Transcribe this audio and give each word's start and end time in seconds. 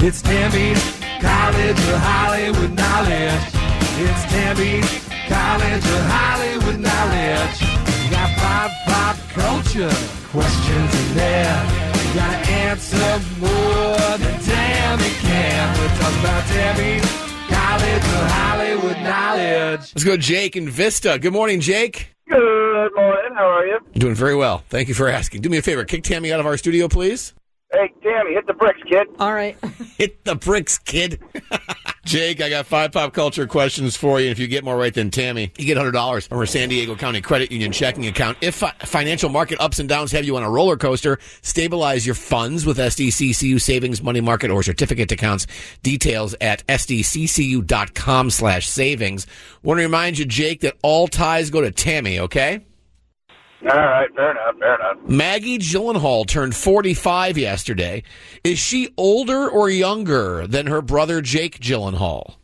It's 0.00 0.22
Tammy's 0.22 0.78
College 1.20 1.70
of 1.70 1.98
Hollywood 1.98 2.72
Knowledge. 2.72 3.42
It's 3.98 4.22
Tammy's 4.30 4.86
College 5.26 5.82
of 5.82 6.02
Hollywood 6.06 6.78
Knowledge. 6.78 7.60
You 8.04 8.10
got 8.12 8.30
pop, 8.38 8.70
pop 8.86 9.16
culture 9.34 9.90
questions 10.30 10.94
in 10.94 11.14
there. 11.16 11.64
You 12.06 12.14
gotta 12.14 12.38
answer 12.48 13.20
more 13.40 14.18
than 14.22 14.40
Tammy 14.40 15.10
can. 15.18 15.78
We're 15.80 15.88
talking 15.98 16.20
about 16.20 16.46
Tammy's 16.46 17.02
College 17.50 18.06
of 18.06 18.30
Hollywood 18.30 18.98
Knowledge. 19.02 19.80
Let's 19.80 20.04
go, 20.04 20.16
Jake 20.16 20.54
and 20.54 20.70
Vista. 20.70 21.18
Good 21.18 21.32
morning, 21.32 21.58
Jake. 21.58 22.14
Good 22.28 22.94
morning. 22.94 23.34
How 23.34 23.48
are 23.48 23.66
you? 23.66 23.80
Doing 23.94 24.14
very 24.14 24.36
well. 24.36 24.62
Thank 24.68 24.86
you 24.86 24.94
for 24.94 25.08
asking. 25.08 25.42
Do 25.42 25.48
me 25.48 25.58
a 25.58 25.62
favor. 25.62 25.84
Kick 25.84 26.04
Tammy 26.04 26.32
out 26.32 26.38
of 26.38 26.46
our 26.46 26.56
studio, 26.56 26.86
please. 26.86 27.34
Hey, 27.70 27.92
Tammy, 28.02 28.32
hit 28.32 28.46
the 28.46 28.54
bricks, 28.54 28.80
kid. 28.88 29.06
All 29.18 29.32
right. 29.32 29.54
Hit 29.98 30.24
the 30.24 30.34
bricks, 30.36 30.78
kid. 30.78 31.20
Jake, 32.04 32.40
I 32.40 32.48
got 32.48 32.64
five 32.64 32.92
pop 32.92 33.12
culture 33.12 33.46
questions 33.46 33.94
for 33.94 34.18
you. 34.20 34.30
If 34.30 34.38
you 34.38 34.46
get 34.46 34.64
more 34.64 34.76
right 34.78 34.94
than 34.94 35.10
Tammy, 35.10 35.52
you 35.58 35.66
get 35.66 35.76
$100 35.76 36.28
from 36.28 36.38
our 36.38 36.46
San 36.46 36.70
Diego 36.70 36.94
County 36.96 37.20
Credit 37.20 37.52
Union 37.52 37.70
checking 37.70 38.06
account. 38.06 38.38
If 38.40 38.54
fi- 38.54 38.72
financial 38.80 39.28
market 39.28 39.60
ups 39.60 39.80
and 39.80 39.86
downs 39.88 40.12
have 40.12 40.24
you 40.24 40.34
on 40.38 40.42
a 40.44 40.50
roller 40.50 40.78
coaster, 40.78 41.18
stabilize 41.42 42.06
your 42.06 42.14
funds 42.14 42.64
with 42.64 42.78
SDCCU 42.78 43.60
savings, 43.60 44.02
money 44.02 44.22
market, 44.22 44.50
or 44.50 44.62
certificate 44.62 45.12
accounts. 45.12 45.46
Details 45.82 46.34
at 46.40 46.66
sdccu.com 46.68 48.30
slash 48.30 48.66
savings. 48.66 49.26
Want 49.62 49.76
to 49.78 49.82
remind 49.82 50.18
you, 50.18 50.24
Jake, 50.24 50.60
that 50.60 50.78
all 50.82 51.06
ties 51.06 51.50
go 51.50 51.60
to 51.60 51.70
Tammy, 51.70 52.18
okay? 52.20 52.64
All 53.62 53.76
right, 53.76 54.08
fair 54.14 54.30
enough, 54.30 54.56
fair 54.58 54.74
enough. 54.76 55.08
Maggie 55.08 55.58
Gyllenhaal 55.58 56.26
turned 56.26 56.54
45 56.54 57.36
yesterday. 57.36 58.04
Is 58.44 58.58
she 58.58 58.94
older 58.96 59.48
or 59.48 59.68
younger 59.68 60.46
than 60.46 60.68
her 60.68 60.80
brother 60.80 61.20
Jake 61.20 61.58
Gyllenhaal? 61.58 62.36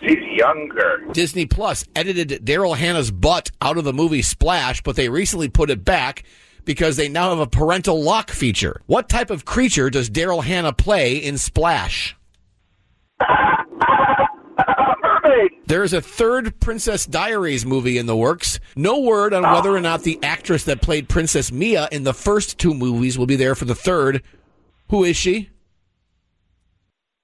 She's 0.00 0.18
younger. 0.36 1.04
Disney 1.12 1.46
Plus 1.46 1.84
edited 1.96 2.44
Daryl 2.44 2.76
Hannah's 2.76 3.10
butt 3.10 3.50
out 3.60 3.76
of 3.76 3.84
the 3.84 3.92
movie 3.92 4.22
Splash, 4.22 4.82
but 4.82 4.94
they 4.96 5.08
recently 5.08 5.48
put 5.48 5.70
it 5.70 5.84
back 5.84 6.22
because 6.64 6.96
they 6.96 7.08
now 7.08 7.30
have 7.30 7.40
a 7.40 7.46
parental 7.46 8.00
lock 8.02 8.30
feature. 8.30 8.82
What 8.86 9.08
type 9.08 9.30
of 9.30 9.44
creature 9.44 9.90
does 9.90 10.10
Daryl 10.10 10.44
Hannah 10.44 10.72
play 10.72 11.16
in 11.16 11.38
Splash? 11.38 12.16
Mermaid. 15.34 15.52
There 15.66 15.82
is 15.82 15.92
a 15.92 16.00
third 16.00 16.58
Princess 16.60 17.06
Diaries 17.06 17.64
movie 17.64 17.98
in 17.98 18.06
the 18.06 18.16
works. 18.16 18.60
No 18.76 19.00
word 19.00 19.32
on 19.32 19.42
whether 19.42 19.74
or 19.74 19.80
not 19.80 20.02
the 20.02 20.18
actress 20.22 20.64
that 20.64 20.82
played 20.82 21.08
Princess 21.08 21.50
Mia 21.50 21.88
in 21.90 22.04
the 22.04 22.14
first 22.14 22.58
two 22.58 22.74
movies 22.74 23.18
will 23.18 23.26
be 23.26 23.36
there 23.36 23.54
for 23.54 23.64
the 23.64 23.74
third. 23.74 24.22
Who 24.90 25.04
is 25.04 25.16
she? 25.16 25.50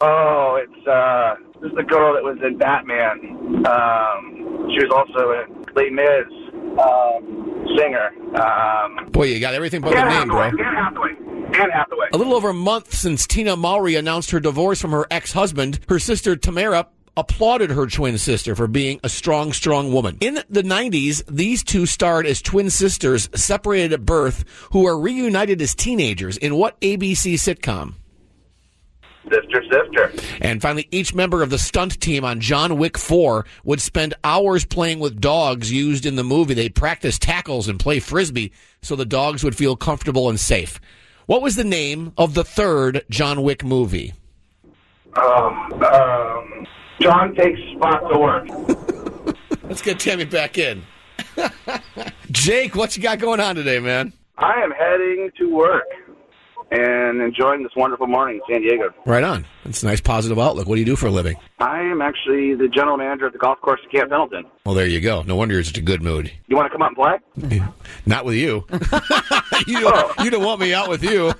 Oh, 0.00 0.58
it's 0.60 0.88
uh, 0.88 1.34
this 1.60 1.70
is 1.70 1.76
the 1.76 1.84
girl 1.84 2.14
that 2.14 2.22
was 2.24 2.38
in 2.42 2.58
Batman. 2.58 3.66
Um, 3.66 4.68
she 4.70 4.84
was 4.84 4.90
also 4.90 5.32
in 5.32 5.64
Les 5.74 5.90
Mis. 5.90 6.42
Um, 6.72 7.42
singer. 7.76 8.10
Um, 8.40 9.10
Boy, 9.10 9.26
you 9.26 9.40
got 9.40 9.54
everything 9.54 9.82
but 9.82 9.90
the 9.90 9.98
Anne 9.98 10.08
name, 10.08 10.28
bro. 10.28 10.42
Hathaway. 10.42 10.64
Anne 10.64 10.74
Hathaway. 10.74 11.10
Anne 11.54 11.70
Hathaway. 11.70 12.06
A 12.12 12.16
little 12.16 12.34
over 12.34 12.48
a 12.48 12.54
month 12.54 12.94
since 12.94 13.26
Tia 13.26 13.56
Mowry 13.56 13.94
announced 13.94 14.30
her 14.30 14.40
divorce 14.40 14.80
from 14.80 14.90
her 14.92 15.06
ex-husband, 15.10 15.80
her 15.88 15.98
sister 15.98 16.34
Tamera 16.34 16.86
applauded 17.16 17.70
her 17.70 17.86
twin 17.86 18.18
sister 18.18 18.54
for 18.54 18.66
being 18.66 19.00
a 19.02 19.08
strong, 19.08 19.52
strong 19.52 19.92
woman. 19.92 20.16
In 20.20 20.38
the 20.48 20.62
90s, 20.62 21.22
these 21.26 21.62
two 21.62 21.86
starred 21.86 22.26
as 22.26 22.40
twin 22.40 22.70
sisters 22.70 23.28
separated 23.34 23.92
at 23.92 24.06
birth 24.06 24.44
who 24.72 24.86
are 24.86 24.98
reunited 24.98 25.60
as 25.60 25.74
teenagers 25.74 26.36
in 26.36 26.56
what 26.56 26.80
ABC 26.80 27.34
sitcom? 27.34 27.94
Sister, 29.30 29.62
sister. 29.70 30.12
And 30.40 30.60
finally, 30.60 30.88
each 30.90 31.14
member 31.14 31.42
of 31.42 31.50
the 31.50 31.58
stunt 31.58 32.00
team 32.00 32.24
on 32.24 32.40
John 32.40 32.76
Wick 32.76 32.98
4 32.98 33.46
would 33.64 33.80
spend 33.80 34.14
hours 34.24 34.64
playing 34.64 34.98
with 34.98 35.20
dogs 35.20 35.70
used 35.70 36.06
in 36.06 36.16
the 36.16 36.24
movie. 36.24 36.54
They 36.54 36.68
practice 36.68 37.18
tackles 37.18 37.68
and 37.68 37.78
play 37.78 38.00
frisbee 38.00 38.52
so 38.82 38.96
the 38.96 39.04
dogs 39.04 39.44
would 39.44 39.56
feel 39.56 39.76
comfortable 39.76 40.28
and 40.28 40.40
safe. 40.40 40.80
What 41.26 41.40
was 41.40 41.54
the 41.54 41.64
name 41.64 42.12
of 42.18 42.34
the 42.34 42.42
third 42.42 43.04
John 43.10 43.42
Wick 43.42 43.64
movie? 43.64 44.12
Um, 45.14 45.72
um, 45.84 46.41
John 47.00 47.34
takes 47.34 47.60
spot 47.74 48.02
to 48.10 48.18
work. 48.18 49.36
Let's 49.62 49.82
get 49.82 49.98
Tammy 49.98 50.24
back 50.24 50.58
in. 50.58 50.82
Jake, 52.30 52.74
what 52.74 52.96
you 52.96 53.02
got 53.02 53.18
going 53.18 53.40
on 53.40 53.54
today, 53.56 53.78
man? 53.78 54.12
I 54.38 54.60
am 54.62 54.70
heading 54.70 55.30
to 55.38 55.54
work 55.54 55.84
and 56.70 57.20
enjoying 57.20 57.62
this 57.62 57.72
wonderful 57.76 58.06
morning 58.06 58.36
in 58.36 58.54
San 58.54 58.62
Diego. 58.62 58.94
Right 59.04 59.22
on. 59.22 59.46
That's 59.64 59.82
a 59.82 59.86
nice 59.86 60.00
positive 60.00 60.38
outlook. 60.38 60.66
What 60.66 60.76
do 60.76 60.80
you 60.80 60.86
do 60.86 60.96
for 60.96 61.06
a 61.06 61.10
living? 61.10 61.36
I 61.58 61.80
am 61.80 62.00
actually 62.00 62.54
the 62.54 62.68
general 62.68 62.96
manager 62.96 63.26
at 63.26 63.32
the 63.32 63.38
golf 63.38 63.60
course 63.60 63.80
at 63.84 63.92
Camp 63.92 64.10
Pendleton. 64.10 64.46
Well, 64.64 64.74
there 64.74 64.86
you 64.86 65.00
go. 65.00 65.22
No 65.22 65.36
wonder 65.36 65.54
you're 65.54 65.64
such 65.64 65.78
a 65.78 65.82
good 65.82 66.02
mood. 66.02 66.32
You 66.46 66.56
want 66.56 66.72
to 66.72 66.78
come 66.78 66.82
out 66.82 66.94
and 66.96 67.50
play? 67.50 67.62
Not 68.06 68.24
with 68.24 68.36
you. 68.36 68.64
you, 69.66 69.80
don't, 69.80 70.20
you 70.20 70.30
don't 70.30 70.44
want 70.44 70.60
me 70.60 70.72
out 70.72 70.88
with 70.88 71.02
you. 71.02 71.32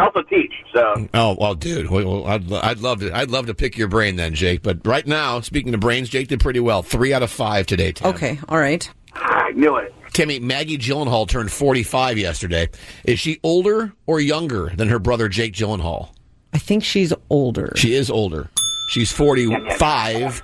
I 0.00 0.06
also 0.06 0.22
teach, 0.22 0.52
so 0.72 1.08
Oh 1.12 1.36
well, 1.38 1.54
dude. 1.54 1.90
Well, 1.90 2.26
I'd, 2.26 2.50
I'd 2.52 2.78
love 2.78 3.00
to. 3.00 3.14
I'd 3.14 3.30
love 3.30 3.46
to 3.46 3.54
pick 3.54 3.76
your 3.76 3.88
brain 3.88 4.16
then, 4.16 4.34
Jake. 4.34 4.62
But 4.62 4.86
right 4.86 5.06
now, 5.06 5.40
speaking 5.40 5.74
of 5.74 5.80
brains, 5.80 6.08
Jake 6.08 6.28
did 6.28 6.40
pretty 6.40 6.60
well. 6.60 6.82
Three 6.82 7.12
out 7.12 7.22
of 7.22 7.30
five 7.30 7.66
today. 7.66 7.92
Tim. 7.92 8.08
Okay. 8.08 8.38
All 8.48 8.58
right. 8.58 8.88
Ah, 9.14 9.46
I 9.46 9.50
knew 9.52 9.76
it. 9.76 9.94
Timmy, 10.12 10.38
Maggie 10.38 10.78
Gyllenhaal 10.78 11.28
turned 11.28 11.52
45 11.52 12.18
yesterday. 12.18 12.68
Is 13.04 13.20
she 13.20 13.38
older 13.42 13.92
or 14.06 14.20
younger 14.20 14.72
than 14.74 14.88
her 14.88 14.98
brother 14.98 15.28
Jake 15.28 15.52
Gyllenhaal? 15.52 16.08
I 16.52 16.58
think 16.58 16.82
she's 16.82 17.12
older. 17.28 17.72
She 17.76 17.94
is 17.94 18.10
older. 18.10 18.48
She's 18.88 19.12
45. 19.12 20.42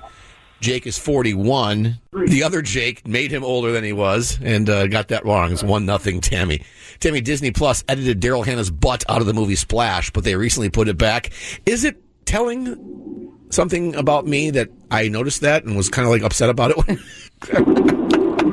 Jake 0.59 0.87
is 0.87 0.97
41. 0.97 1.99
The 2.27 2.43
other 2.43 2.61
Jake 2.61 3.07
made 3.07 3.31
him 3.31 3.43
older 3.43 3.71
than 3.71 3.83
he 3.83 3.93
was 3.93 4.39
and 4.41 4.69
uh, 4.69 4.87
got 4.87 5.09
that 5.09 5.25
wrong. 5.25 5.51
It's 5.51 5.63
one 5.63 5.85
nothing 5.85 6.21
Tammy. 6.21 6.63
Tammy 6.99 7.21
Disney 7.21 7.51
Plus 7.51 7.83
edited 7.87 8.19
Daryl 8.21 8.45
Hannah's 8.45 8.71
butt 8.71 9.03
out 9.07 9.21
of 9.21 9.27
the 9.27 9.33
movie 9.33 9.55
Splash, 9.55 10.11
but 10.11 10.23
they 10.23 10.35
recently 10.35 10.69
put 10.69 10.87
it 10.87 10.97
back. 10.97 11.31
Is 11.65 11.83
it 11.83 12.01
telling 12.25 13.31
something 13.49 13.95
about 13.95 14.25
me 14.25 14.49
that 14.51 14.69
I 14.91 15.07
noticed 15.07 15.41
that 15.41 15.63
and 15.63 15.77
was 15.77 15.89
kind 15.89 16.05
of 16.05 16.11
like 16.11 16.23
upset 16.23 16.49
about 16.49 16.71
it? 16.75 16.99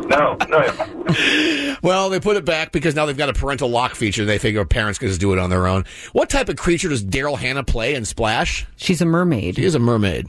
No, 0.06 0.36
no. 0.48 1.76
Well, 1.82 2.10
they 2.10 2.20
put 2.20 2.36
it 2.36 2.44
back 2.44 2.72
because 2.72 2.94
now 2.94 3.06
they've 3.06 3.16
got 3.16 3.28
a 3.30 3.32
parental 3.32 3.68
lock 3.68 3.94
feature. 3.94 4.22
And 4.22 4.28
they 4.28 4.38
figure 4.38 4.64
parents 4.64 4.98
can 4.98 5.08
just 5.08 5.20
do 5.20 5.32
it 5.32 5.38
on 5.38 5.50
their 5.50 5.66
own. 5.66 5.84
What 6.12 6.28
type 6.30 6.48
of 6.48 6.56
creature 6.56 6.88
does 6.88 7.04
Daryl 7.04 7.38
Hannah 7.38 7.64
play 7.64 7.94
in 7.94 8.04
Splash? 8.04 8.66
She's 8.76 9.00
a 9.00 9.06
mermaid. 9.06 9.56
She 9.56 9.64
is 9.64 9.74
a 9.74 9.78
mermaid. 9.78 10.28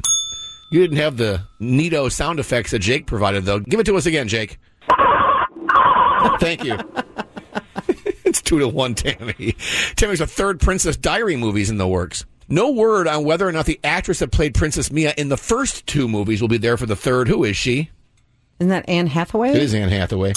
You 0.72 0.82
didn't 0.82 0.98
have 0.98 1.18
the 1.18 1.42
neato 1.62 2.12
sound 2.12 2.40
effects 2.40 2.72
that 2.72 2.80
Jake 2.80 3.06
provided, 3.06 3.46
though. 3.46 3.60
Give 3.60 3.80
it 3.80 3.86
to 3.86 3.98
us 3.98 4.06
again, 4.06 4.28
Jake. 4.28 4.58
Thank 6.40 6.64
you. 6.64 6.78
it's 8.26 8.42
two 8.42 8.60
to 8.60 8.68
one, 8.68 8.96
Tammy. 8.96 9.56
Tammy's 9.96 10.22
a 10.22 10.28
third 10.28 10.60
Princess 10.60 10.98
Diary 10.98 11.36
movies 11.36 11.70
in 11.70 11.78
the 11.78 11.88
works. 11.88 12.26
No 12.48 12.72
word 12.72 13.08
on 13.08 13.24
whether 13.24 13.48
or 13.48 13.52
not 13.52 13.66
the 13.66 13.80
actress 13.84 14.20
that 14.20 14.32
played 14.32 14.54
Princess 14.54 14.92
Mia 14.92 15.14
in 15.18 15.30
the 15.30 15.38
first 15.38 15.88
two 15.88 16.08
movies 16.08 16.42
will 16.42 16.48
be 16.48 16.58
there 16.58 16.78
for 16.78 16.86
the 16.86 16.96
third. 16.96 17.28
Who 17.28 17.44
is 17.44 17.58
she? 17.58 17.90
Isn't 18.60 18.70
that 18.70 18.88
Anne 18.88 19.08
Hathaway? 19.08 19.50
It 19.50 19.62
is 19.62 19.74
Anne 19.74 19.90
Hathaway. 19.90 20.34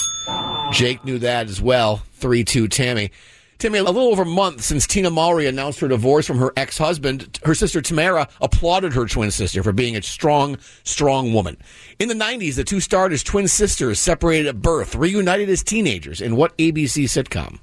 Jake 0.71 1.03
knew 1.05 1.19
that 1.19 1.47
as 1.47 1.61
well. 1.61 1.97
3 2.13 2.43
2 2.43 2.67
Tammy. 2.67 3.11
Tammy, 3.59 3.77
a 3.79 3.83
little 3.83 4.07
over 4.07 4.21
a 4.21 4.25
month 4.25 4.61
since 4.61 4.87
Tia 4.87 5.09
Mowry 5.09 5.45
announced 5.45 5.81
her 5.81 5.89
divorce 5.89 6.25
from 6.25 6.37
her 6.37 6.53
ex 6.55 6.77
husband, 6.77 7.39
her 7.43 7.53
sister 7.53 7.81
Tamera 7.81 8.29
applauded 8.39 8.93
her 8.93 9.05
twin 9.05 9.31
sister 9.31 9.61
for 9.63 9.73
being 9.73 9.97
a 9.97 10.01
strong, 10.01 10.57
strong 10.85 11.33
woman. 11.33 11.57
In 11.99 12.07
the 12.07 12.15
90s, 12.15 12.55
the 12.55 12.63
two 12.63 12.79
starred 12.79 13.11
as 13.11 13.21
twin 13.21 13.49
sisters 13.49 13.99
separated 13.99 14.47
at 14.47 14.61
birth, 14.61 14.95
reunited 14.95 15.49
as 15.49 15.61
teenagers 15.61 16.21
in 16.21 16.37
what 16.37 16.57
ABC 16.57 17.03
sitcom? 17.03 17.59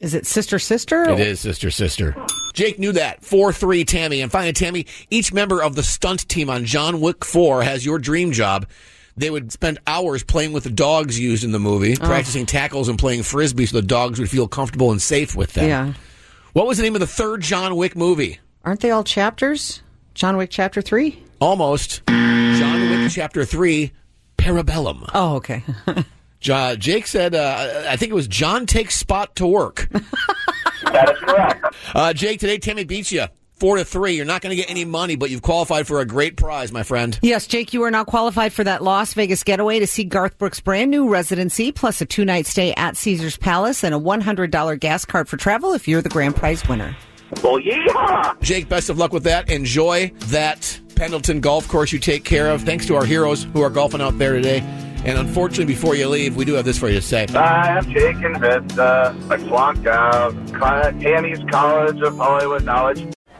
Is 0.00 0.14
it 0.14 0.26
Sister 0.26 0.58
Sister? 0.58 1.04
It 1.10 1.20
is 1.20 1.40
Sister 1.40 1.70
Sister. 1.70 2.16
Jake 2.54 2.78
knew 2.78 2.92
that. 2.92 3.22
4 3.22 3.52
3 3.52 3.84
Tammy. 3.84 4.20
And 4.22 4.32
finally, 4.32 4.52
Tammy, 4.52 4.86
each 5.10 5.32
member 5.32 5.62
of 5.62 5.76
the 5.76 5.82
stunt 5.82 6.28
team 6.28 6.50
on 6.50 6.64
John 6.64 7.00
Wick 7.00 7.24
4 7.24 7.62
has 7.62 7.84
your 7.84 8.00
dream 8.00 8.32
job. 8.32 8.66
They 9.16 9.30
would 9.30 9.52
spend 9.52 9.78
hours 9.86 10.22
playing 10.24 10.52
with 10.52 10.64
the 10.64 10.70
dogs 10.70 11.18
used 11.20 11.44
in 11.44 11.52
the 11.52 11.58
movie, 11.58 11.96
practicing 11.96 12.46
tackles 12.46 12.88
and 12.88 12.98
playing 12.98 13.22
frisbee 13.24 13.66
so 13.66 13.76
the 13.80 13.86
dogs 13.86 14.18
would 14.18 14.30
feel 14.30 14.48
comfortable 14.48 14.90
and 14.90 15.00
safe 15.02 15.36
with 15.36 15.52
them. 15.52 15.68
Yeah. 15.68 15.92
What 16.54 16.66
was 16.66 16.78
the 16.78 16.82
name 16.82 16.94
of 16.94 17.00
the 17.00 17.06
third 17.06 17.42
John 17.42 17.76
Wick 17.76 17.94
movie? 17.96 18.40
Aren't 18.64 18.80
they 18.80 18.90
all 18.90 19.04
chapters? 19.04 19.82
John 20.14 20.36
Wick 20.36 20.50
Chapter 20.50 20.80
3? 20.82 21.22
Almost. 21.40 22.02
John 22.06 22.80
Wick 22.90 23.10
Chapter 23.10 23.44
3, 23.44 23.92
Parabellum. 24.38 25.08
Oh, 25.14 25.36
okay. 25.36 25.62
Ja- 26.44 26.74
Jake 26.74 27.06
said, 27.06 27.34
uh, 27.36 27.84
I 27.88 27.96
think 27.96 28.10
it 28.10 28.14
was 28.14 28.26
John 28.26 28.66
takes 28.66 28.96
spot 28.96 29.36
to 29.36 29.46
work. 29.46 29.88
That 30.84 31.10
is 31.10 31.18
correct. 31.20 31.64
Uh, 31.94 32.12
Jake, 32.12 32.40
today 32.40 32.58
Tammy 32.58 32.84
beats 32.84 33.12
you. 33.12 33.24
Four 33.62 33.76
to 33.76 33.84
three. 33.84 34.14
You're 34.14 34.24
not 34.24 34.42
going 34.42 34.50
to 34.50 34.56
get 34.56 34.68
any 34.68 34.84
money, 34.84 35.14
but 35.14 35.30
you've 35.30 35.42
qualified 35.42 35.86
for 35.86 36.00
a 36.00 36.04
great 36.04 36.36
prize, 36.36 36.72
my 36.72 36.82
friend. 36.82 37.16
yes, 37.22 37.46
Jake, 37.46 37.72
you 37.72 37.84
are 37.84 37.92
now 37.92 38.02
qualified 38.02 38.52
for 38.52 38.64
that 38.64 38.82
Las 38.82 39.14
Vegas 39.14 39.44
getaway 39.44 39.78
to 39.78 39.86
see 39.86 40.02
Garth 40.02 40.36
Brooks' 40.36 40.58
brand 40.58 40.90
new 40.90 41.08
residency, 41.08 41.70
plus 41.70 42.00
a 42.00 42.04
two 42.04 42.24
night 42.24 42.48
stay 42.48 42.74
at 42.74 42.96
Caesar's 42.96 43.36
Palace 43.36 43.84
and 43.84 43.94
a 43.94 44.00
$100 44.00 44.80
gas 44.80 45.04
card 45.04 45.28
for 45.28 45.36
travel 45.36 45.74
if 45.74 45.86
you're 45.86 46.02
the 46.02 46.08
grand 46.08 46.34
prize 46.34 46.66
winner. 46.66 46.96
Well, 47.44 47.60
yeah. 47.60 48.34
Jake, 48.40 48.68
best 48.68 48.90
of 48.90 48.98
luck 48.98 49.12
with 49.12 49.22
that. 49.22 49.48
Enjoy 49.48 50.10
that 50.26 50.80
Pendleton 50.96 51.40
golf 51.40 51.68
course 51.68 51.92
you 51.92 52.00
take 52.00 52.24
care 52.24 52.50
of. 52.50 52.62
Thanks 52.62 52.86
to 52.86 52.96
our 52.96 53.04
heroes 53.04 53.44
who 53.44 53.62
are 53.62 53.70
golfing 53.70 54.00
out 54.00 54.18
there 54.18 54.32
today. 54.32 54.58
And 55.04 55.16
unfortunately, 55.16 55.72
before 55.72 55.94
you 55.94 56.08
leave, 56.08 56.34
we 56.34 56.44
do 56.44 56.54
have 56.54 56.64
this 56.64 56.80
for 56.80 56.88
you 56.88 56.96
to 56.96 57.00
say. 57.00 57.28
I 57.28 57.78
am 57.78 57.88
Jake 57.92 58.16
and 58.24 58.40
Vista. 58.40 59.16
I 59.30 59.36
flunked 59.36 59.86
out. 59.86 60.34
Tammy's 61.00 61.38
College 61.48 62.00
of 62.00 62.16
Hollywood 62.16 62.64
Knowledge. 62.64 63.06